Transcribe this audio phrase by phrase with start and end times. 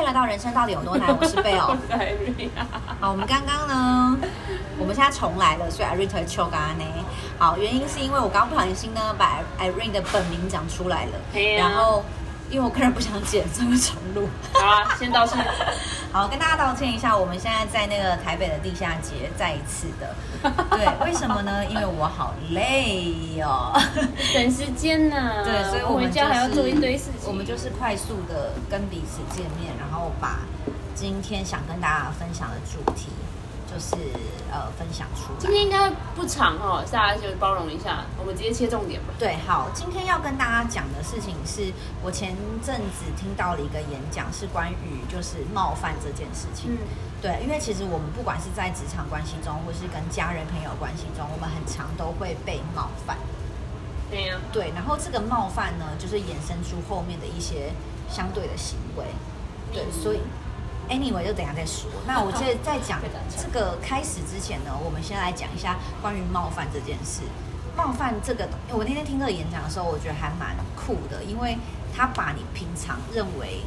[0.00, 1.12] 欢迎来到人生到底有多难？
[1.20, 1.76] 我是贝尔。
[2.98, 4.16] 好，我们刚刚呢，
[4.78, 6.84] 我们现在重来了，所以 Irene 会抽干呢。
[7.38, 11.12] 好，原因是因为我刚不小心呢把 Irene 的本名讲出来了，
[11.58, 12.02] 然后。
[12.50, 14.28] 因为我个人不想剪，这么长路。
[14.52, 15.38] 好啊，先道歉。
[16.12, 20.14] 好，跟大家道歉一下，我们现在在那个台北的地下街，再一次的。
[20.76, 21.64] 对，为什么呢？
[21.66, 23.72] 因为我好累哦，
[24.34, 25.44] 等时间呢、啊。
[25.44, 27.28] 对，所以我们、就是、回家还要做一堆事情。
[27.28, 30.40] 我们就是快速的跟彼此见面，然后把
[30.94, 33.06] 今天想跟大家分享的主题。
[33.70, 33.94] 就是
[34.50, 35.38] 呃，分享出来。
[35.38, 39.14] 今天应该不长哦，大家就包容一下，我们直接切重点吧。
[39.16, 42.34] 对，好，今天要跟大家讲的事情是我前
[42.66, 46.72] 阵子听到了一个演讲，是关于就是冒犯这件事情。
[46.72, 46.78] 嗯，
[47.22, 53.16] 对，因为其实我们不管是在职场关系中，或是跟家人朋友关系中，我们很常都会被冒犯。
[54.10, 54.36] 对呀。
[54.52, 57.70] 对，然后这个冒犯呢，就是衍生出后面的一些
[58.10, 59.04] 相对的行为。
[59.72, 60.18] 对，嗯、所以。
[60.90, 61.88] Anyway，就等下再说。
[62.04, 62.98] 那我在在讲
[63.38, 67.22] 这个开始之前呢，我们先来讲一下关于冒犯这件事。
[67.76, 71.56] 冒犯这个，我那天听这个演讲的时候，我觉得还蛮酷的，因为
[71.96, 73.62] 他把你平常认为，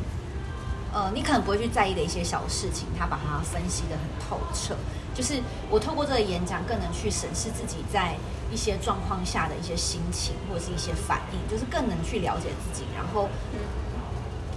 [0.94, 4.76] 呃，你可能不会去在意的一些小事情，他把它分析的很透彻。
[5.16, 8.16] 就是我透过这个演讲，更能去审视自己在
[8.52, 13.30] 一些状况下的一些心情或者是一些反应，就是更能去了解自己，然后。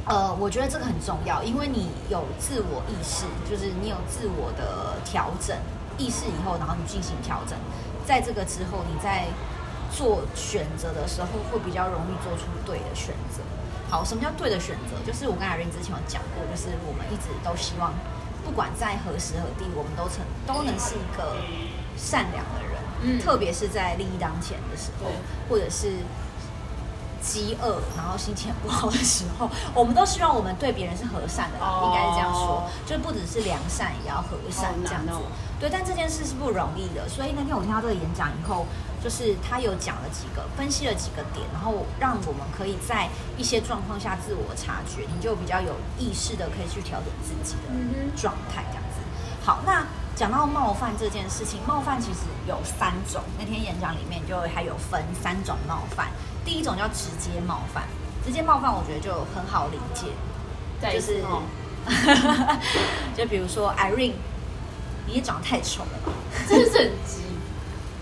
[0.07, 5.57] 呃，我觉得这个很重要，因为你有自我意识，就是你有自我的调整
[5.99, 7.59] 意识以后，然后你进行调整，
[8.07, 9.27] 在这个之后，你在
[9.91, 13.43] 做选择的时候会比较容易做出对的选择。
[13.91, 14.95] 好，什么叫对的选择？
[15.05, 17.93] 就是我跟 Irene 之前有讲过，就是我们一直都希望，
[18.45, 21.35] 不管在何时何地，我们都成都能是一个
[21.97, 25.11] 善良的人，嗯，特别是在利益当前的时候，
[25.51, 25.99] 或者是。
[27.27, 31.89] 饥饿，然后心情不好的时候，我们都希望我们对别人是和善的，oh.
[31.89, 35.13] 应该是这样说，就不只是良善，也要和善这样子。
[35.13, 35.23] Oh.
[35.59, 38.67] 对，但这件事是不容易的，所以那天我听到这个演讲以后，
[39.03, 47.73] 就是他有讲了几个，分析了几个点，然后让我们可以在一些状况下自我察觉，你就比较有意识的可以去调整自己的
[48.15, 49.01] 状态这样子。
[49.43, 49.85] 好，那
[50.17, 56.09] 讲到冒犯这件事情，冒犯其实有三种，那天演讲里面就还有分三种冒犯。
[56.43, 57.85] 第一种叫直接冒犯，
[58.25, 60.07] 直接冒犯我觉得就很好理解，
[60.81, 61.23] 就是，
[63.15, 64.15] 就比如说 Irene，
[65.07, 66.13] 你也长得太丑了吧，
[66.49, 67.21] 真是很直，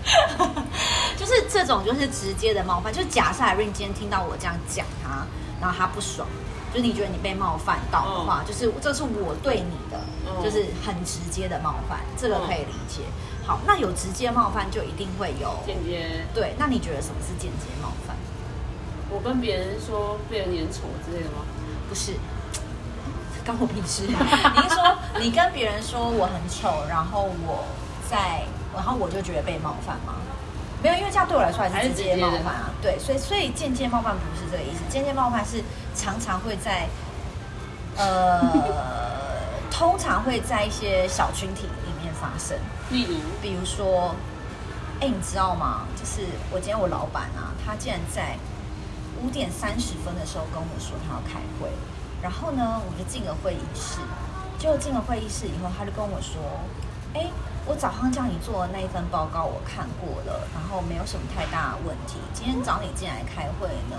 [1.19, 5.27] 就是这种就是直接的冒犯，就是假设 Irene 今天听到我这样讲他，
[5.59, 6.25] 然后他不爽，
[6.75, 9.97] 就是你觉得你被冒犯到的话，嗯、就是这是我对你的，
[10.27, 13.03] 嗯、就是很直接的冒犯，这个可以理解。
[13.47, 18.17] 好，那有直接冒犯就一定会有间接，对，那你觉得什么是间接冒犯？
[19.09, 21.45] 我跟别人说被人脸丑之类的吗？
[21.87, 22.11] 不是，
[23.45, 24.03] 关我屁事。
[24.11, 27.63] 你是说你跟别人说我很丑，然后我
[28.11, 28.43] 在，
[28.73, 30.15] 然后我就觉得被冒犯吗？
[30.85, 32.69] 没有，因为这样对我来说还是直接冒犯啊。
[32.79, 34.83] 对，所以所以间接冒犯不是这个意思。
[34.87, 35.63] 间接冒犯是
[35.95, 36.87] 常常会在，
[37.97, 38.41] 呃，
[39.71, 42.55] 通常会在一些小群体里面发生。
[42.91, 44.13] 例如，比如说，
[45.01, 45.87] 哎，你知道吗？
[45.95, 48.37] 就是我今天我老板啊，他竟然在。
[49.23, 51.69] 五点三十分的时候跟我说他要开会，
[52.21, 54.01] 然后呢，我就进了会议室。
[54.59, 56.35] 结果进了会议室以后，他就跟我说
[57.15, 57.31] ：“哎，
[57.65, 62.21] 我早上叫你做的那一份报告我看过了，然后没有什么太大问题。
[62.31, 63.97] 今天找你进来开会呢，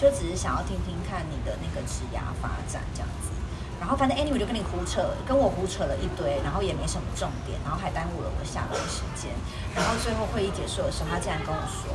[0.00, 3.34] 就只是想要听听看你的那个职涯发展这样子。”
[3.80, 9.32] 然后反正 anyway 就跟你胡扯，跟我胡扯了一堆，然后也没什么重点，然后还耽误了我下班时间。
[9.74, 11.90] 然后最后会议结束的时候，他竟然跟我说：“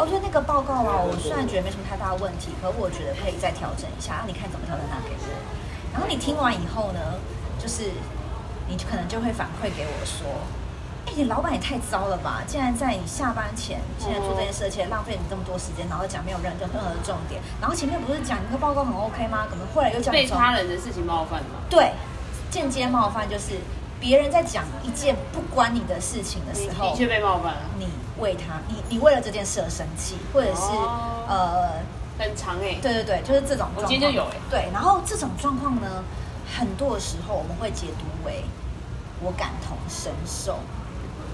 [0.00, 4.24] 哦，对，那个报告啊，我虽然觉得没什么太大问题，可我觉得可以再调整一下。
[4.24, 4.82] 那你看怎么调整？
[4.90, 5.30] 拿给我。”
[5.94, 7.20] 然后你听完以后呢，
[7.60, 7.92] 就是
[8.68, 10.28] 你可能就会反馈给我说。
[11.06, 12.42] 哎你老板也太糟了吧！
[12.46, 17.40] 竟然在你下班前，竟然做这件事，而且浪费你这么多时间，然后讲没有任何任何的重点。
[17.62, 19.46] 然后前面不是讲你个报告很 OK 吗？
[19.48, 21.64] 怎么后来又讲被他人的事情冒犯吗？
[21.70, 21.92] 对，
[22.50, 23.58] 间接冒犯就是
[23.98, 27.60] 别人在讲一件不关你的事情的时候，你却被冒犯了。
[27.78, 27.88] 你
[28.18, 31.70] 为他，你你为了这件事而生气，或者是、哦、呃
[32.18, 33.84] 很长哎、欸，对对对，就是这种状况。
[33.84, 36.04] 我今天就有哎、欸，对，然后这种状况呢，
[36.54, 38.44] 很多的时候我们会解读为
[39.20, 40.58] 我感同身受。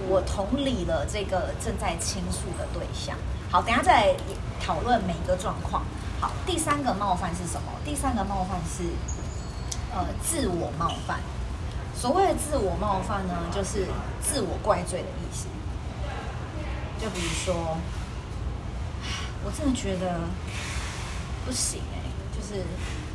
[0.08, 3.16] 我同理了这个正在倾诉的对象。
[3.50, 4.14] 好，等下再来
[4.60, 5.82] 讨论每一个状况。
[6.20, 7.72] 好，第三个冒犯是什么？
[7.84, 8.84] 第三个冒犯是
[9.94, 11.20] 呃自我冒犯。
[11.96, 13.86] 所谓的自我冒犯呢，就是
[14.20, 15.46] 自我怪罪的意思。
[17.00, 17.78] 就比如说，
[19.44, 20.20] 我真的觉得
[21.46, 22.02] 不行哎、
[22.36, 22.64] 就是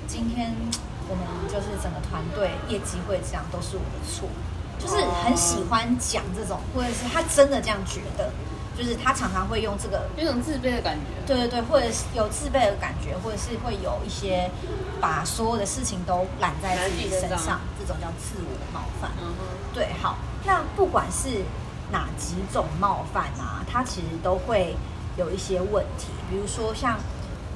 [0.08, 0.56] 今天
[1.10, 4.30] 我们就是整个团队业绩会这样，都是我的错。
[4.80, 8.32] 就是很喜欢讲这种，或者是他真的这样觉得，
[8.78, 11.28] 就是他常常会用这个有种自卑的感觉。
[11.28, 14.50] 对对对，或者是有自卑的感觉，或者是会有一些
[15.02, 19.12] 把所有的事情都揽在自己身上，这种叫自我冒犯。
[19.22, 21.44] 嗯哼，对，好，那不管是
[21.92, 24.76] 哪几种冒犯啊，它其实都会
[25.18, 26.98] 有一些问题，比如说像。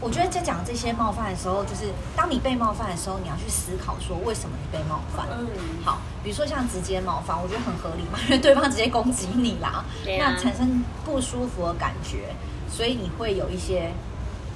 [0.03, 5.25] 我觉得在讲这些冒犯的时候，就是当你被冒犯的时候，你要去思考说为什么你被冒犯。
[5.31, 5.47] 嗯，
[5.85, 12.35] 好，比如说像直接冒犯，我觉得很合理嘛， 因为对方直接攻击你啦，那产生不舒服的感觉，
[12.69, 13.93] 所以你会有一些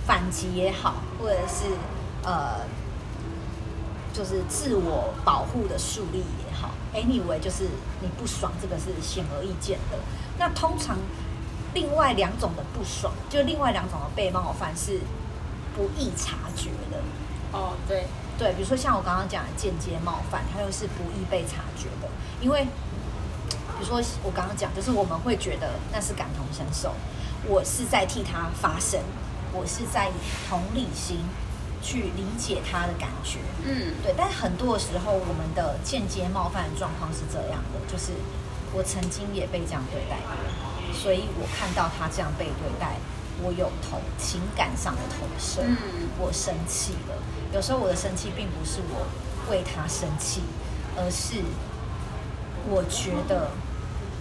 [0.05, 1.63] 反击也好，或者是
[2.25, 2.59] 呃，
[4.13, 7.63] 就是自我保护的树立也好，anyway，就是
[8.01, 9.97] 你不爽，这个是显而易见的。
[10.37, 10.97] 那通常
[11.73, 14.99] 另外两种的不爽，就另外两种的被冒犯是。
[15.77, 16.97] 不易察觉的
[17.53, 18.07] 哦，对
[18.37, 22.09] 对，比如说像我刚刚讲的间接冒犯，它又是不易被察觉的，
[22.41, 26.93] 因为比如说我刚刚讲，就是我们会觉得那是感同身受，
[27.45, 28.99] 我是在替他发声，
[29.53, 30.11] 我是在
[30.49, 31.19] 同理心
[31.81, 34.13] 去理解他的感觉，嗯，对。
[34.17, 38.11] 但很多的时候，我们的间接冒犯的状况是这样的，就是
[38.73, 42.97] 我曾经也被这样对待过，所以我看到他这样被对待。
[43.43, 47.15] 我有投情感上的投射，嗯，我生气了。
[47.53, 49.07] 有时候我的生气并不是我
[49.51, 50.41] 为他生气，
[50.95, 51.43] 而是
[52.67, 53.51] 我觉得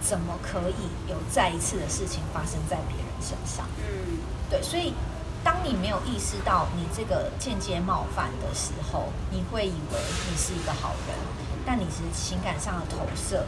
[0.01, 3.65] 怎么可以有再一次的事情发生在别人身上？
[3.79, 4.19] 嗯，
[4.49, 4.61] 对。
[4.61, 4.93] 所以
[5.43, 9.99] 当你没有意识到你这个间接冒犯的时候，你会以为
[10.29, 11.15] 你是一个好人，
[11.65, 13.45] 但你是情感上的投射，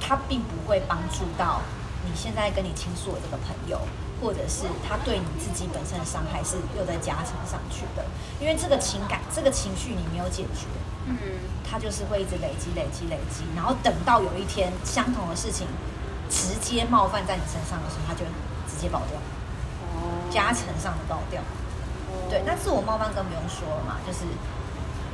[0.00, 1.60] 它并不会帮助到
[2.04, 3.80] 你现在跟你倾诉的这个朋友。
[4.20, 8.04] 或者是他对你自己本身的伤害是又在加成上去的，
[8.40, 10.66] 因为这个情感、这个情绪你没有解决，
[11.06, 11.16] 嗯，
[11.62, 15.66] 他就是会一直累积、累积、累积，然后等到有一天相同的事情
[16.28, 18.24] 直接冒犯在你身上的时候，他就
[18.66, 19.18] 直接爆掉，
[19.94, 21.40] 哦，加成上的爆掉，
[22.28, 24.26] 对，那自我冒犯更不用说了嘛，就是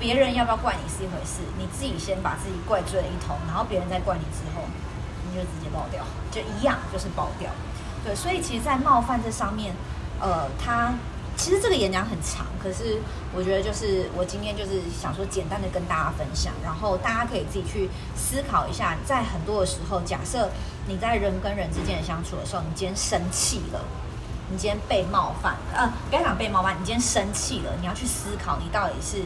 [0.01, 4.65] 别人要不要怪你是一回事，你自己先把自己怪罪了一通，然后别人再怪你之后，
[5.29, 6.03] 你就直接爆掉，
[6.33, 7.51] 就一样就是爆掉。
[8.05, 9.75] 对，所以其实，在冒犯这上面，
[10.21, 10.93] 呃，他
[11.37, 13.01] 其实这个演讲很长，可是
[13.35, 20.51] 我觉得就是我今天就是想说简单的跟大家分享，然后大家可以自己去思考一下，在很多的时候，假设
[20.87, 23.81] 你在人跟人之间的相处的时候，你今天生气了，
[24.51, 29.25] 你今天被冒犯，呃，不要讲被冒犯，你今天生气了，你要去思考你到底是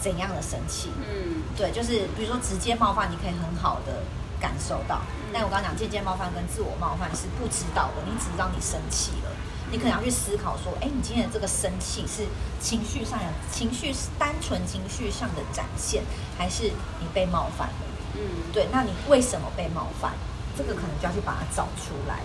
[0.00, 4.02] 怎样的生气，嗯，对，就是比如说直接冒犯，你可以很好的。
[4.40, 5.00] 感受到，
[5.32, 9.30] 但我刚刚讲间接冒犯跟自我冒犯是不知道的，你只知道你生气了，
[9.70, 12.26] 你可能要去思考说，哎，你今天的这个生气是
[12.60, 16.02] 情绪上的情绪是单纯情绪上的展现，
[16.38, 16.64] 还是
[17.00, 17.74] 你被冒犯了？
[18.14, 18.20] 嗯，
[18.52, 20.12] 对，那你为什么被冒犯？
[20.56, 22.20] 这个可能就要去把它找出来。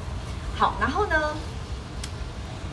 [0.58, 1.36] 好，然后呢，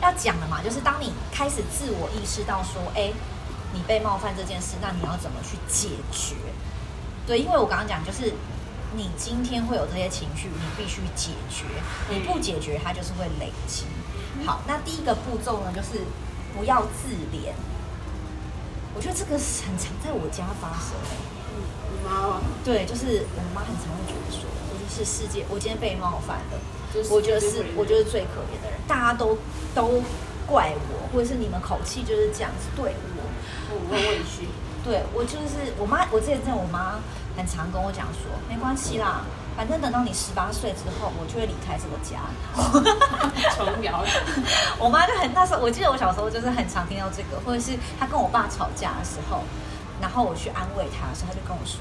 [0.01, 3.11] 要讲的嘛，就是当你开始自我意识到说，哎，
[3.73, 6.35] 你被冒犯这件事，那你要怎么去解决？
[7.25, 8.33] 对，因为我刚刚讲就是。
[8.95, 11.65] 你今天会有这些情绪，你必须解决。
[12.09, 13.85] 你不解决，它就是会累积。
[14.45, 16.01] 好，那第一个步骤呢，就是
[16.57, 17.53] 不要自怜。
[18.95, 20.97] 我觉得这个是很常在我家发生。
[21.53, 21.61] 嗯，
[21.93, 22.41] 你妈妈？
[22.65, 26.59] 对，就是我妈很常会觉得说，我就是世界，我今天被冒犯了。
[26.91, 28.79] 就是我觉得是，我就是最可怜的人。
[28.87, 29.37] 大家都
[29.75, 30.01] 都
[30.47, 33.21] 怪我，或者是你们口气就是这样子对我，
[33.69, 34.49] 我会委屈。
[34.83, 36.99] 对，我就是我妈，我之前在我妈。
[37.39, 39.21] 很常跟我讲说，没关系啦，
[39.55, 42.19] 反正等到你十八岁之后，我就会离开这个家。
[43.55, 44.03] 琼瑶，
[44.77, 49.43] 我妈就很那时候，我记得我小时候就是很常听到这个，或者是她跟我爸吵架的时候，
[50.01, 51.79] 然后我去安慰她的时候，她就跟我说，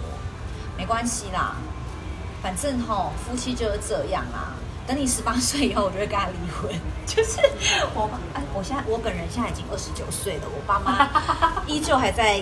[0.76, 1.56] 没关系啦，
[2.40, 4.54] 反正吼夫妻就是这样啊，
[4.86, 6.72] 等你十八岁以后，我就会跟他离婚。
[7.04, 7.40] 就是
[7.94, 11.10] 我妈，哎，我现在我本人现在已经二十九岁了，我爸妈
[11.66, 12.40] 依旧还在。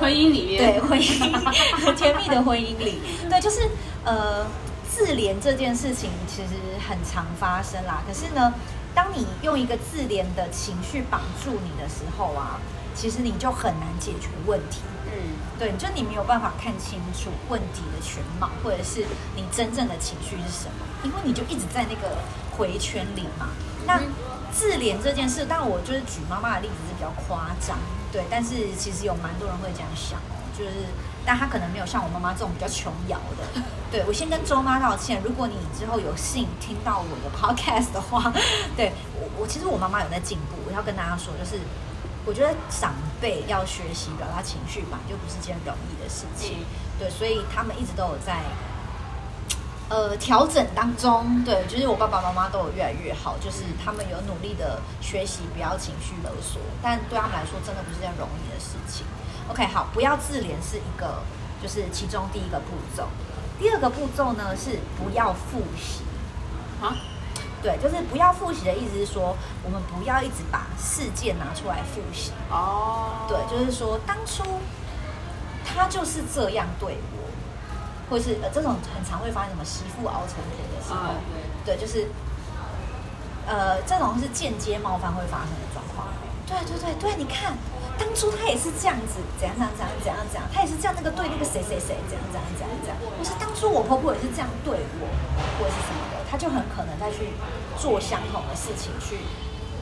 [0.00, 3.68] 婚姻里面，对婚姻甜蜜的婚姻里， 对，就是
[4.04, 4.46] 呃
[4.88, 6.50] 自怜这件事情其实
[6.88, 8.02] 很常发生啦。
[8.06, 8.52] 可是呢，
[8.94, 12.60] 当你用一个自怜的情绪绑住你的时候啊，
[12.94, 14.80] 其实你就很难解决问题。
[15.06, 15.12] 嗯，
[15.58, 22.18] 对，就你没有办法看清楚问题的全貌，或者是你真正的情绪是什么，因为你就一直在那个
[22.56, 23.48] 回圈里嘛。
[23.86, 24.02] 那
[24.52, 27.78] 自怜这件事，但我就是举妈妈的例子是比较夸张。
[28.10, 30.88] 对，但是其实有蛮多人会这样想哦，就是，
[31.26, 33.62] 但他可能没有像我妈妈这种比较琼瑶的。
[33.92, 38.32] 对，我先跟周妈道歉，如果你之后有幸听到我的 podcast 的话，
[38.74, 40.56] 对我，我其实我妈妈有在进步。
[40.66, 41.60] 我要跟大家说，就是
[42.24, 46.64] 我觉得长辈要学习表达情绪吧，就不是件容易的事情。
[46.98, 48.40] 对，所以他们一直都有在
[49.88, 51.44] 呃调整当中。
[51.44, 59.06] 对，就是我爸爸妈妈都有越来越好，就是他们有努力的学习不要情绪勒索，但对他们来说真的不是件容易的事情。
[59.48, 61.22] OK，好，不要自怜是一个，
[61.62, 63.08] 就是其中第一个步骤。
[63.58, 66.02] 第二个步骤呢是不要复习
[66.80, 66.94] 啊。
[67.60, 72.30] 对，就是不要复习的意思是说，我们不要一直把事件拿出来复习。
[72.50, 73.26] 哦。
[73.26, 74.44] 对，就是说当初
[75.64, 77.18] 他就是这样对我，
[78.10, 81.14] 或是呃这种很常会发生什么媳妇熬成婆的时候，
[81.64, 82.08] 对，对，就是
[83.46, 86.08] 呃这种是间接冒犯会发生的状况。
[86.48, 87.52] 对对对对，你看
[87.98, 95.04] 当初他也是这样子，怎样怎样怎样怎样怎样，他也是这样那个对那个谁谁谁怎样怎样怎样怎样，或是当初我婆婆也是这样对我，
[95.60, 96.16] 或者是什么的。
[96.30, 97.32] 他就很可能再去
[97.76, 99.20] 做相同的事情，去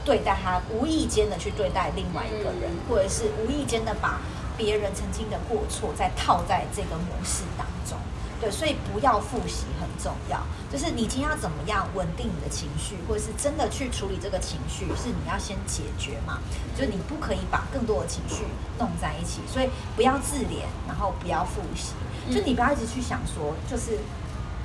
[0.03, 4.19] 对待他，无意间的去对待另外一个人，或者是无意间的把
[4.57, 7.97] 别人曾经的过错再套在这个模式当中。
[8.39, 10.41] 对，所以不要复习很重要。
[10.71, 16.39] 就是你今天要怎么样稳定你的情绪，或者是真的去处理这个情绪，是你要先解决嘛？
[16.77, 18.43] 就是你不可以把更多的情绪
[18.79, 19.41] 弄在一起。
[19.47, 21.93] 所以不要自怜，然后不要复习。
[22.33, 23.99] 就你不要一直去想说，就是。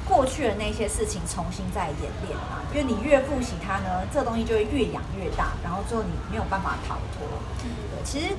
[0.04, 7.24] 过去的那些事情重新再演练嘛，因为你越复习它呢，这东西就会越养越大，然后最后你没有办法逃脱。
[7.62, 8.34] 对，其实，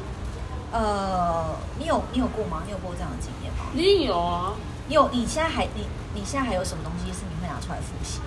[0.74, 2.64] 呃，你有你有过吗？
[2.66, 3.72] 你有过这样的经验吗？
[3.72, 4.54] 你有啊？
[4.88, 5.10] 你有？
[5.12, 8.20] 你现在还你你现在还有什么东西是你会拿出来复习？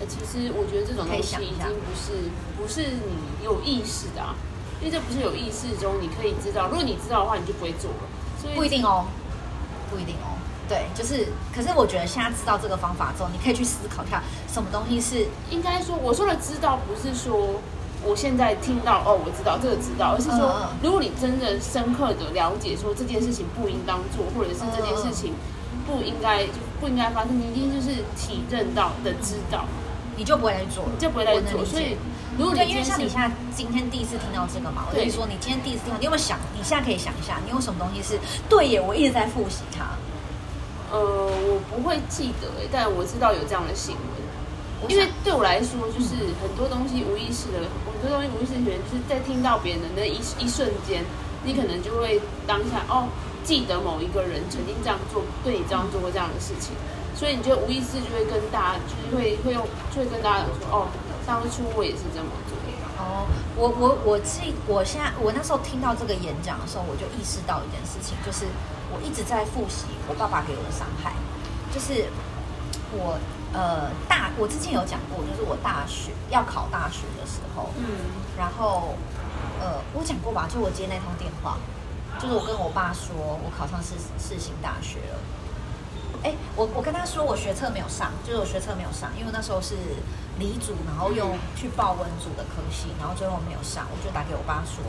[0.00, 4.34] 呃，其实我觉得这种东西已经不是不是你有意识的啊，
[4.80, 8.08] 因为这不是有意识中你可以知道，如果你知道的话，你就不会做了。
[8.40, 9.06] 所以不一定哦，
[9.90, 10.38] 不一定哦。
[10.68, 17.60] 对，就是，可是我觉得现在知道这个方法之后，你可以去思考一下，什么东西是应该说，我说的知道，不是说
[18.04, 25.34] 我现在听到哦，我知道这个知道，而是说，如果你真的深刻的了解说这件事情不应当做，或者是这件事情
[25.86, 29.64] 不应该就不应该发生，你一定就是体认到的知道，
[30.16, 31.64] 你就不会来做，你就不会来做。
[31.64, 31.96] 所以，
[32.38, 36.38] 如果你因为像你现在今天第一次听到这个嘛，我跟你说，你今天第一次听到，你有没有想？
[36.56, 38.80] 你现在可以想一下，你有什么东西是对耶？
[38.80, 39.84] 我一直在复习它。
[40.90, 44.17] 呃，我不会记得哎，但我知道有这样的新闻，
[44.86, 51.02] 因为对我来说，就是很多东西无意识的，很多东西无意识的，就是在听到别人的那一一瞬间，
[51.42, 53.08] 你可能就会当下哦，
[53.42, 56.76] 记得某一个人曾经这样做，对你这样做过这样的事情，
[57.16, 60.86] 所以你就无意识就会跟大家，就是会会用，就会跟大家讲说，哦，
[61.26, 62.56] 当初我也是这么做。
[62.98, 68.46] 哦，我我我记，我现在我那时候听到这个演讲的时候，我就意识到一件事情，就是。
[68.90, 71.12] 我一直在复习我爸爸给我的伤害，
[71.70, 72.08] 就是
[72.92, 73.18] 我
[73.52, 77.84] 呃大我之前有讲过，就是我大学要考大学的时候，嗯，
[78.36, 78.94] 然后
[79.60, 81.58] 呃我讲过吧，就我接那通电话，
[82.18, 85.18] 就是我跟我爸说我考上世世新大学了。
[86.24, 89.76] 哎，我我跟他说我学测没有上，就是我学测没有上，因为那时候是
[90.38, 94.82] 理组，然后又去报文组的科系，然后最后没有上，我就打给我爸说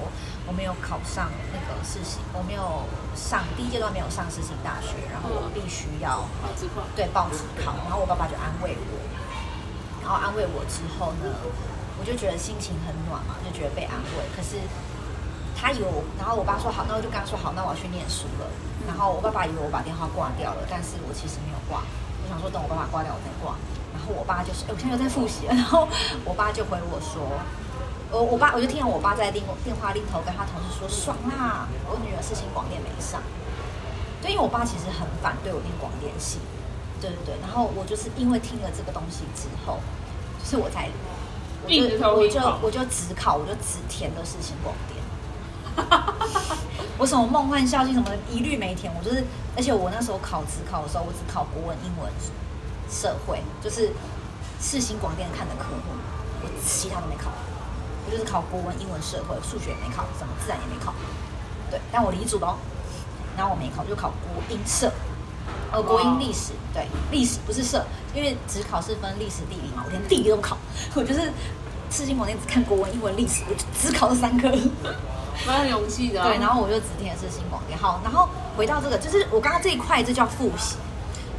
[0.47, 8.93] 我没有考上那个世新，我没有上第一阶段没有上世新大学，然后我必须要报指考，对，报职考，然后我爸爸就安慰我，
[10.01, 11.33] 然后安慰我之后呢，
[11.99, 14.57] 我就觉得心情很暖嘛，就觉得被安慰，可是。
[15.61, 18.47] 他以为我，然后我爸说好，那我就跟他说好，那我要去念书了。
[18.87, 21.83] 然后我爸爸以为我把电话挂掉了，但是我其实没有挂。
[21.83, 23.59] 我想说等我爸爸挂掉我再挂。
[24.15, 25.53] 我爸就是，哎，我现在又在复习了。
[25.53, 25.87] 然后
[26.25, 27.21] 我爸就回我说，
[28.11, 33.21] 我我爸我就听到我爸在电电话另头跟他同事说，爽啦，我女儿事情广电没上。
[34.21, 36.39] 对，因为我爸其实很反对我念广电系。
[36.99, 37.35] 对对对。
[37.41, 39.79] 然后我就是因为听了这个东西之后，
[40.43, 40.89] 就是我才，
[41.63, 44.99] 我就我就我就只考，我就只填的世新广电。
[46.97, 49.23] 我什么梦幻校庆什么的一律没填，我就是，
[49.55, 52.11] 而且我那时候考职考的时候，我只考国文、英文、
[52.89, 53.91] 社会，就是
[54.61, 55.93] 世新广电看的科目，
[56.43, 57.31] 我其他都没考，
[58.05, 60.93] 我就是考国文、英文、社会，数学也没考，什么自然也没考，
[61.69, 62.57] 对，但我理组哦，
[63.37, 64.91] 然后我没考，就考国英社，
[65.71, 70.57] 呃，国英历史，对，历史不是社，因为只考是分历史、地理嘛，我连地理都不考，
[70.95, 71.31] 我就是
[71.91, 74.51] 世新广电只看国文、英文、历史，我就只考这三科。
[75.47, 76.27] 蛮有勇气的、啊。
[76.27, 77.79] 对，然后我就只听的是新广电。
[77.79, 78.27] 好，然后
[78.57, 80.75] 回到这个，就是我刚刚这一块，这叫复习。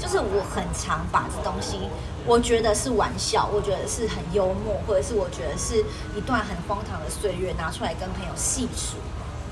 [0.00, 1.78] 就是我很常把这东西，
[2.24, 5.84] 我觉得是玩笑，我觉得是很幽默，或者是我觉得是
[6.16, 8.96] 一段很荒唐的岁月，拿出来跟朋友细数。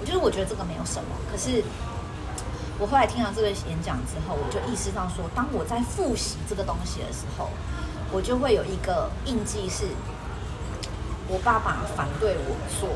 [0.01, 1.11] 我就是我觉得这个没有什么。
[1.31, 1.63] 可是
[2.79, 7.51] 我后来听到这个演讲之后，我就意识到说，当我在复习这个东西的时候，
[8.11, 9.85] 我就会有一个印记，是
[11.29, 12.89] 我爸爸反对我做。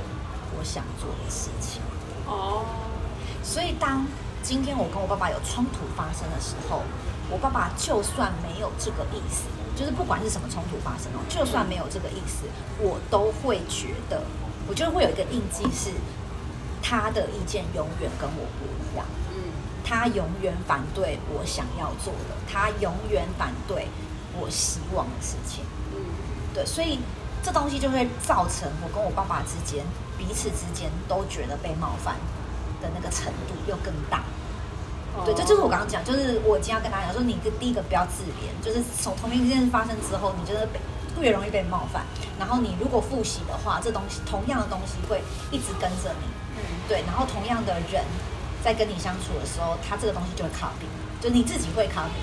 [0.55, 1.81] 我想做的事情，
[2.27, 2.63] 哦，
[3.43, 4.07] 所以当
[4.43, 6.83] 今天我跟我爸爸有冲突发生的时候，
[7.33, 12.45] 我爸爸就算没有这个意思，就是不管是什么冲突发生哦，就算没有这个意思，
[12.79, 14.23] 我都会觉得，
[14.69, 15.91] 我就会有一个印记是，
[16.83, 19.07] 他的意见永远跟我不一样。
[19.33, 19.51] 嗯，
[19.83, 23.89] 他永远反对我想要做的，他永远反对
[24.39, 25.65] 我希望的事情。
[25.95, 26.05] 嗯，
[26.53, 26.99] 对，所以。
[27.45, 29.85] 这东西就会造成我跟我爸爸之间
[30.17, 32.15] 彼此之间都觉得被冒犯
[32.81, 34.23] 的那个程度又更大。
[35.15, 35.27] Oh.
[35.27, 40.81] 对，这就是我刚刚讲，就是我今天要跟大家讲说，你的第一个不要自怜，就是从同一件事发生之后，你就是被
[41.15, 42.03] 特别容易被冒犯。
[42.39, 46.27] 然后你如果复习的话，这东西同样的东西会一直跟着你。
[46.57, 47.05] 嗯，对。
[47.07, 48.03] 然后同样的人
[48.65, 50.89] 在跟你相处的时候，他这个东西就会 copy，
[51.21, 52.17] 就你自己会 copy。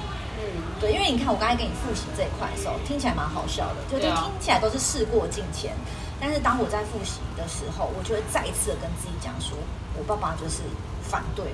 [0.79, 5.75] 对，因为你看，我刚才给你复习这一块的时候，听起来蛮好笑的，就就听起来都是事过境迁。
[6.19, 9.57] 但是当我在复习的时候，我就会再一次的跟自己讲说，
[9.97, 10.63] 我爸爸就是
[11.01, 11.45] 反对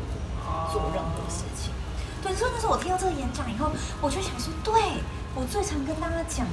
[0.42, 1.72] 我做任何事情。
[2.22, 3.70] 对，所以那时候我听到这个演讲以后，
[4.02, 4.74] 我就想说，对，
[5.36, 6.48] 我最常跟大家讲，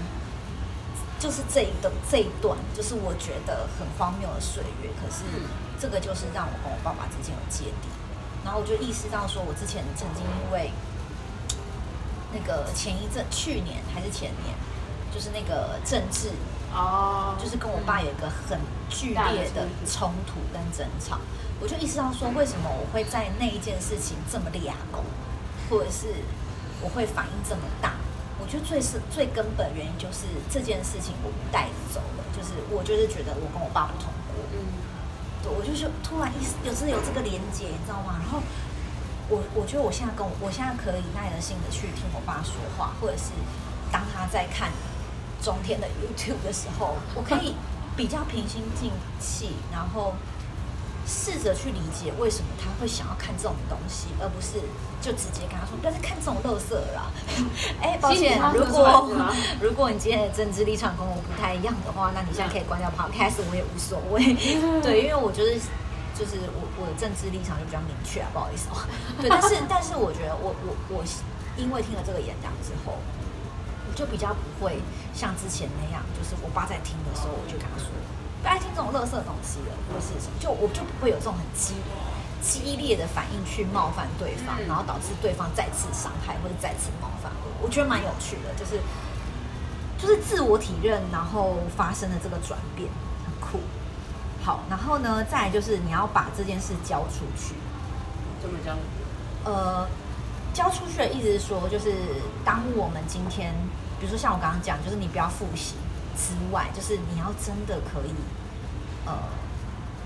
[1.18, 4.90] 就是这一段这一段，就是我觉得很荒谬的岁月。
[5.00, 5.24] 可是
[5.80, 7.88] 这个就是让我跟我爸爸之间有芥蒂，
[8.44, 10.70] 然后我就意识到说，我之前曾经因为。
[12.34, 14.56] 那个前一阵，去年还是前年，
[15.12, 16.30] 就是那个政治
[16.74, 21.18] 哦，就是跟我爸有一个很剧烈的冲突跟争吵，
[21.60, 25.04] 我就意识到说，为什么我会在那一件事情这么立牙狗，
[25.68, 26.08] 或者是
[26.80, 27.92] 我会反应这么大？
[28.40, 34.58] 我觉得最是最根本原因就是这件事情我带走了，就是我就是觉得我跟我爸不同过，嗯，
[35.42, 38.16] 对，我就是突然意识有真的有这个连接，你知道吗？
[38.20, 38.40] 然后。
[39.28, 43.30] 我我觉得我现在跟我我现在可以耐着性的去听我爸说话，或者是
[43.90, 44.68] 当他在看
[45.42, 47.54] 中天的 YouTube 的时候， 我可以
[47.96, 50.14] 比较平心静气，然后
[51.06, 54.60] 试着去理解为什么他会想要看这种东西，而不是
[55.00, 57.10] 就直接跟他说不要再看这种垃圾了啦。
[57.82, 59.12] 哎，抱歉，如果
[59.60, 64.34] 如果你今天的政治立场跟我不太一样的话，那你现在可以关掉 Podcast，我也无所谓。
[64.82, 65.58] 对，因为我觉得。
[66.12, 68.76] 就是我我的政治立场就比较明确啊，不好意思哦。
[69.18, 71.02] 对，但是但是我觉得我我我
[71.56, 73.31] 因为听了这个演讲之后，我
[73.94, 74.80] 就比较不会
[75.14, 77.88] 像之前那样，就是我爸在听的时候，我就跟他说
[78.42, 81.74] 不爱听这种垃圾的东西了，或是什么，就我就不会有这种很激
[82.42, 87.66] 激烈的反应去冒犯对方，然后导致对方再次伤害或者再次冒犯我。
[87.66, 88.80] 我觉得蛮有趣的，就是
[89.96, 92.88] 就是自我体认，然后发生了这个转变，
[93.24, 93.60] 很酷。
[94.42, 97.54] 好，然后呢，再来就是你要把这件事交出去。
[98.42, 98.74] 怎么交？
[99.44, 99.86] 呃，
[100.52, 101.94] 交出去的意思是说，就是
[102.44, 103.54] 当我们今天，
[104.02, 105.76] 比如说像我刚刚讲，就是你不要复习
[106.18, 108.10] 之外，就是你要真的可以，
[109.06, 109.14] 呃，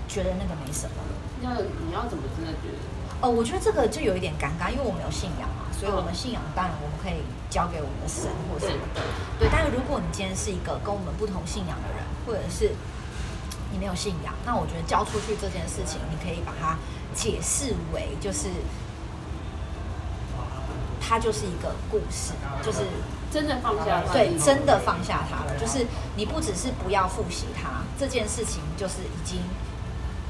[0.07, 1.01] 觉得那个没什么。
[1.41, 2.77] 那你要怎么真的觉得？
[3.21, 9.01] 哦，我觉得这个就有一点尴尬，因为我们有信仰嘛，所以我们信仰当然我们可以交给我们的神或什么的。
[9.39, 12.69] 对，但是如果你今天是一个跟我们不同信仰的人，或者是。
[13.69, 16.77] 你没有信仰，那我觉得交出去这件事情，你可以把它
[17.13, 18.47] 解释为，就是
[21.07, 22.79] 它就是一个故事，就是
[23.31, 25.59] 真的放下它，对，真的放下它了。
[25.59, 29.39] 就是你不只是不要复习它这件事情，就是已经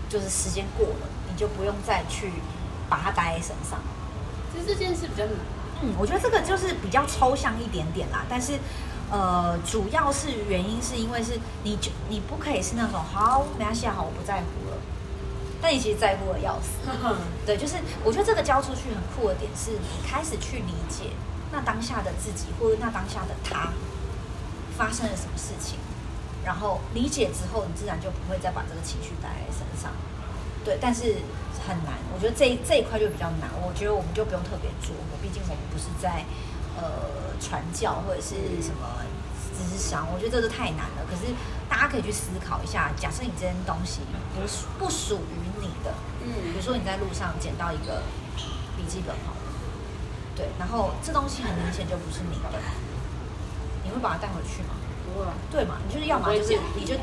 [0.09, 2.31] 就是时间过了，你就不用再去
[2.89, 3.79] 把它带在身上。
[4.53, 5.33] 其实这件事比较难，
[5.81, 8.53] 嗯，我觉得这个就是比较抽象一点点啦，但是。
[9.09, 14.66] 呃，主要是原因是因为是你就，你不可以是那种好没关系，好我不在乎了，
[15.61, 16.79] 但你其实在乎的要死。
[17.45, 21.11] 对，就是我觉得这个交出去很酷的点是，你开始去理解
[21.51, 23.73] 那当下的自己或者那当下的他
[24.77, 25.79] 发生了什么事情，
[26.45, 29.91] 然后理解之后，你自然就不会再把这个情绪带在身上。
[30.63, 31.15] 对，但是
[31.67, 33.49] 很难，我觉得这一这一块就比较难。
[33.61, 36.23] 我觉得我们就不用特别琢磨，毕竟我们不是在。
[36.79, 39.01] 呃，传教或者是什么
[39.57, 41.01] 咨商，我觉得这都太难了。
[41.09, 41.33] 可是
[41.69, 44.01] 大家可以去思考一下，假设你这件东西
[44.33, 48.03] 不不属于你的，嗯，比如说你在路上捡到一个
[48.77, 49.51] 笔记本好了，
[50.35, 52.59] 对，然后这东西很明显就不是你的，
[53.83, 54.75] 你会把它带回去吗？
[55.05, 55.77] 不会，对嘛？
[55.87, 56.95] 你就是要么就是你就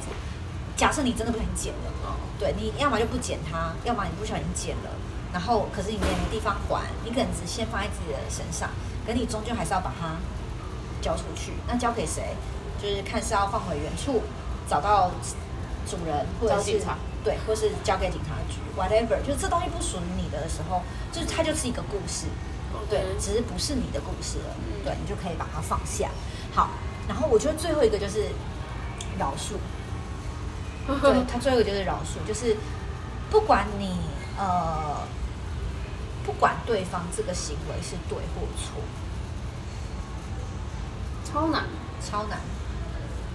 [0.77, 4.91] 假设你真的不小心捡了，对，你要么就不捡它，要么你不小心捡了，
[5.33, 8.71] 然后可是你没地方还，你可能只先放在自己的身上。
[9.07, 10.17] 可你终究还是要把它
[11.03, 12.35] 交出去，那交给谁？
[12.83, 14.23] 就是看是要放回原处，
[14.69, 15.11] 找到
[15.89, 16.81] 主人，或者是
[17.25, 19.21] 对，或是交给警察局，whatever。
[19.27, 22.27] 就是这东西不属于你的时候，就是它就是一个故事.
[22.91, 26.11] 对，只是不是你的故事了，嗯、对，你就可以把它放下。
[26.53, 26.71] 好，
[27.09, 28.27] 然后我觉得最后一个就是
[29.19, 29.55] 饶恕，
[31.01, 32.57] 对，它最后一个就是饶恕，就是
[33.31, 33.97] 不管你
[34.37, 34.99] 呃，
[36.27, 38.83] 不管对方这个行为是对或错，
[41.25, 41.65] 超难，
[42.05, 42.41] 超难。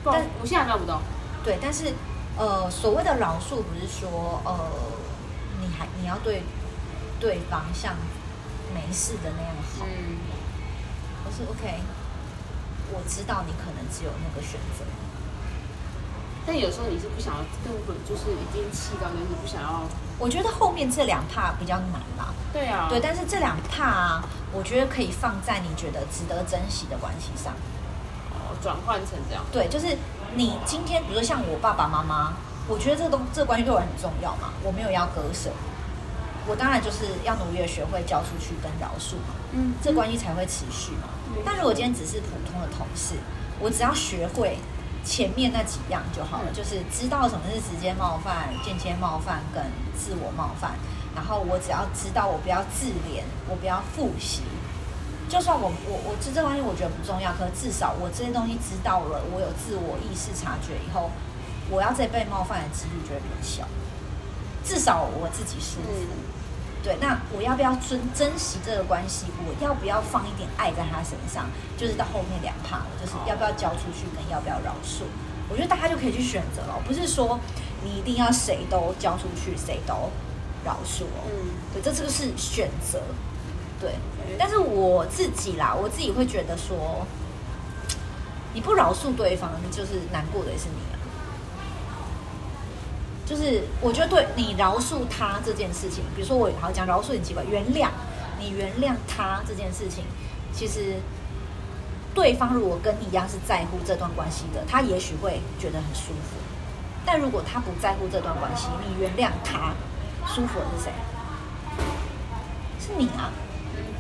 [0.04, 1.02] 但我现在还办不到。
[1.44, 1.94] 对，但是
[2.38, 4.70] 呃，所谓的饶恕不是说呃，
[5.62, 6.44] 你还你要对
[7.20, 7.96] 对方像
[8.74, 10.18] 没事的那样好，嗯，
[11.26, 11.82] 我是 OK，
[12.92, 14.86] 我知道你可能只有那个选择。
[16.48, 19.84] 但有时候你是不想要，根本就是已经气到，就是不想要。
[20.18, 22.34] 我觉得后面这两 part 比较难啦。
[22.52, 22.88] 对啊。
[22.90, 27.54] 对，但是这两啊，我觉得可以放在你觉得值得珍惜的关系上。
[28.32, 29.44] 哦，转换成这样。
[29.52, 29.96] 对，就是
[30.36, 32.34] 你今天，比如说像我爸爸妈妈，
[32.68, 35.50] 我觉得这个东这个关系对我很重要嘛，我没有要割舍，
[36.48, 41.10] 我当然就是要努力的学会交出去跟饶恕嘛，嗯，这关系才会持续嘛。
[41.30, 43.16] 嗯，但如果今天只是普通的同事，
[43.60, 44.58] 我只要学会。
[45.02, 49.64] 前面那几样就好了，就是知道什么是直接冒犯、间接冒犯跟
[49.98, 50.74] 自我冒犯。
[51.16, 54.44] 然后我只要知道，我不要自怜，我不要复习。
[55.30, 61.12] 就算我我我这这东西我觉得不重要，可是至少我这些东西知道了，我有自我意识察觉以后，
[61.70, 63.68] 我要再被冒犯的几率就会变小。
[64.66, 66.10] 至少我自己舒服。
[66.10, 66.28] 嗯
[66.82, 69.26] 对，那我要不要珍珍惜这个关系？
[69.46, 71.46] 我要不要放一点爱在他身上？
[71.78, 75.04] 就是到后面两趴，就是要不要交出去，跟要不要饶恕？
[75.50, 77.38] 我觉得大家就可以去选择了，不是说
[77.84, 80.10] 你一定要谁都交出去，谁都
[80.64, 81.28] 饶恕哦。
[81.28, 83.02] 嗯，对，这这个是选择。
[83.80, 83.96] 对，
[84.38, 87.06] 但是我自己啦，我自己会觉得说，
[88.54, 91.00] 你不饶恕对方，就是难过的也是你啊。
[93.26, 97.90] 就是我觉得对你饶恕他这件事情，比如说我好讲饶恕很奇怪，原谅
[98.40, 100.04] 你原谅他这件事情，
[100.52, 100.96] 其实
[102.14, 106.38] 对方如果跟你一样是在乎这段关系的，他也许会觉得很舒服。
[107.06, 109.74] 但如果他不在乎这段关系，你原谅他，
[110.28, 110.92] 舒服的是谁？
[112.80, 113.32] 是你啊，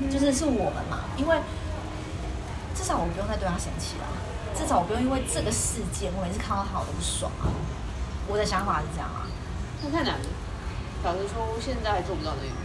[0.08, 1.04] 就是是我们嘛。
[1.18, 1.38] 因为
[2.76, 4.08] 至少我不用再对他生气了，
[4.56, 7.52] 至少我不用因为这个事件，我每次看到他我都不爽啊。
[8.28, 9.26] 我的想法是这样啊，
[9.82, 10.26] 那太难了。
[11.04, 12.56] 老实说，现在还做不到这一步，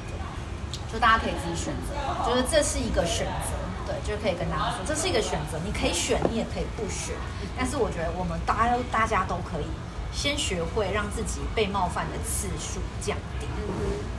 [0.92, 1.94] 就大家可以自己选择，
[2.28, 3.54] 就是这是一个选择，
[3.86, 7.14] 对，就可以跟大家说，这是一个选择，你可以选，你也可以不选。
[7.56, 9.66] 但是我觉得我们大家大家都可以
[10.12, 13.46] 先学会让自己被冒犯的次数降低。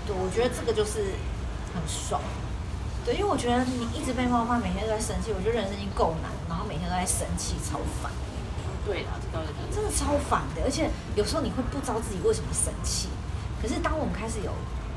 [0.07, 1.13] 对，我觉得这个就是
[1.75, 2.21] 很爽。
[3.05, 8.11] 对，因为我觉得你一直被冒犯，每天都在生气，我觉得人生已经够难，然后每天都在生气，超烦。
[8.83, 13.09] 对的，这倒是真的超烦的，而且有时候你会不知道自己为什么生气。
[13.61, 14.49] 可是当我们开始有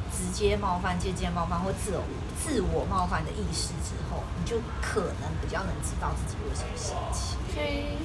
[0.08, 2.04] 直接冒犯、间接冒犯或自我
[2.36, 7.36] 自我冒犯的意识之后，你就可能比较能知道自己为什么生气。
[7.52, 7.96] 对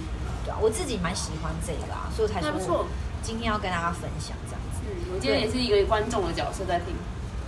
[0.51, 2.85] 啊，我自己蛮喜欢这个啊，所以我才说
[3.21, 4.83] 今天要跟大家分享这样子。
[4.83, 6.91] 嗯，我今天也是一个观众的角色在听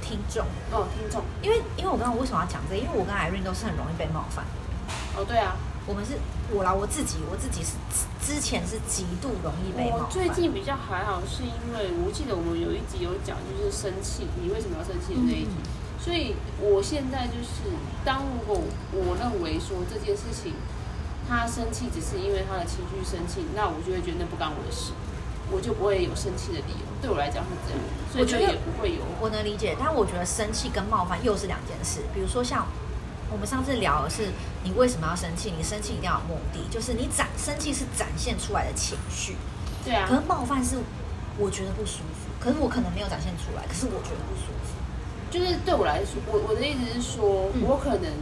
[0.06, 2.78] 听众哦，听众，因为因为我刚刚为什么要讲这个？
[2.78, 4.46] 因为我跟 Irene 都是很容易被冒犯。
[5.18, 5.58] 哦，对啊。
[5.88, 6.18] 我们是
[6.50, 7.78] 我啦，我自己，我自己是
[8.18, 10.08] 之前是极度容易被冒犯。
[10.08, 15.54] 我最近比较还好，是因为我记得我们有一集有讲，就是生气，你为什么要生气的那一集。
[15.54, 15.70] 嗯、
[16.02, 17.70] 所以我现在就是，
[18.04, 18.66] 当如果
[18.98, 20.58] 我认为说这件事情，
[21.30, 24.90] 他生气只是因为他的情绪生气，那我就会觉得那不干我的事，
[25.52, 26.86] 我就不会有生气的理由。
[27.02, 27.80] 对我来讲是这样，
[28.12, 29.02] 所以就也不会有。
[29.20, 32.02] 我能理解，但我觉得生气跟冒犯又是两件事。
[32.14, 32.66] 比如说像。
[33.32, 34.30] 我们上次聊的是
[34.64, 35.52] 你为什么要生气？
[35.58, 39.36] 你生气一定要有目的，就是你展生气是展现出来的情绪。
[39.84, 40.06] 对啊。
[40.08, 40.78] 可是冒犯是
[41.36, 44.78] 我觉得不舒服，可是我可能没有展现出来，可是我觉得不舒服。
[45.32, 48.14] 就是对我来说，我我的意思是说，嗯、我可能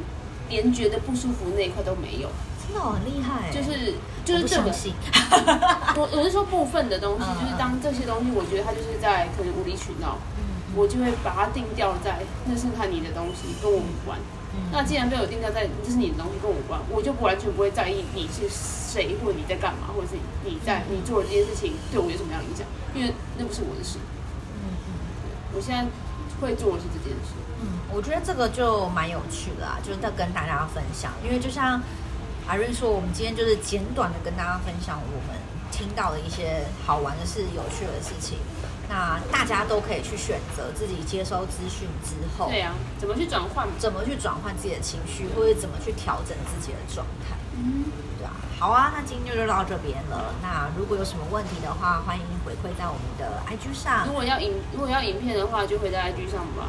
[0.48, 2.32] 连觉得不舒服那一块都没有。
[2.66, 3.52] 真的很厉害。
[3.52, 4.72] 就是就是这个。
[5.96, 14.18] 我我是说部分的东西，就是当这些东西，我觉得它就是在可能无理取闹，嗯、我就会把它定掉在那是他你的东西，跟我无关。
[14.72, 20.14] 那既然被我定掉在这是你的东西跟我无关，我就不完全不会在意你是谁，或者你在干嘛，或者是
[20.46, 23.98] 你在你做的这件事情对我有什么样的影响，因为那不是我的事。
[24.62, 24.90] 嗯嗯，
[25.56, 25.86] 我现在
[26.40, 27.34] 会做的是这件事。
[27.62, 31.12] 嗯，我觉得这个就蛮有趣的啊，就是在跟大家分享。
[31.26, 31.82] 因为就像
[32.48, 35.40] 阿瑞说，我们今天就是简短的跟大家分享我们
[35.72, 38.38] 听到的一些好玩的事、有趣的事情。
[38.90, 47.86] 那大家都可以去选择自己接收资讯之后，对啊，怎么去转换，怎么去转换自己的情绪，或者怎么去调整自己的状态，嗯，
[48.20, 50.36] 对啊，好啊，那今天就到这边了。
[50.44, 54.06] 那如果有什么问题的话，欢迎回馈在我们的 IG 上。
[54.06, 56.68] 如果要影，如果要影片的话，就会在 IG 上吧。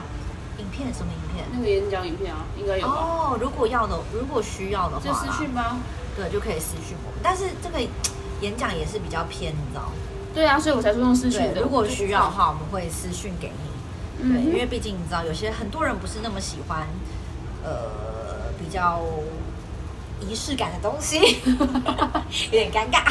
[0.59, 1.45] 影片什么影片？
[1.53, 2.95] 那个演讲影片啊，应该有吧。
[2.95, 5.77] 哦，如果要的，如果需要的话，就私讯吧。
[6.17, 7.21] 对，就可以私讯我们。
[7.23, 7.81] 但是这个
[8.41, 9.91] 演讲也是比较偏，你知道。
[10.33, 11.61] 对啊，所以我才说用私讯的。
[11.61, 14.33] 如果需要的话，我们会私讯给你。
[14.33, 16.87] 对，因为毕竟你知道，有些很多人不是那么喜欢，
[17.65, 19.03] 呃，比较
[20.21, 21.19] 仪式感的东西，
[22.47, 23.03] 有点尴尬。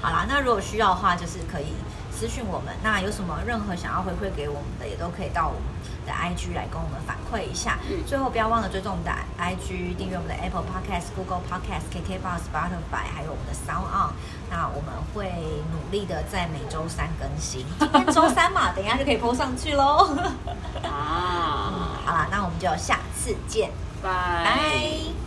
[0.00, 1.66] 好啦，那如果需要的话，就是可以
[2.12, 2.72] 私讯我们。
[2.84, 5.62] 那有什么任何想要回馈给我们的，也都可以到我们
[6.04, 7.78] 的 IG 来跟我们反馈一下。
[7.90, 14.12] 嗯、最后不要忘了追踪我们的 IG，订阅我们的 Apple Podcast、Google Podcast、KKBox、Spotify，还有我们的 Sound On。
[14.50, 15.32] 那我们会
[15.72, 17.64] 努力的在每周三更新。
[17.80, 20.16] 今天周三嘛，等一下就可以 po 上去喽。
[20.84, 23.70] 啊、嗯，好啦，那我们就下次见，
[24.02, 25.23] 拜拜。